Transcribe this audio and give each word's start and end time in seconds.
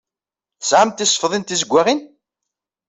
Tesɛamt 0.59 0.97
tisefḍin 1.01 1.43
tiẓeɣɣalin? 1.45 2.01